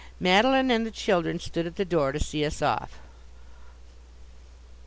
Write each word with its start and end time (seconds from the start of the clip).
Madeline 0.19 0.71
and 0.71 0.83
the 0.83 0.89
children 0.89 1.39
stood 1.39 1.67
at 1.67 1.75
the 1.75 1.85
door 1.85 2.11
to 2.11 2.19
see 2.19 2.43
us 2.43 2.63
off. 2.63 2.97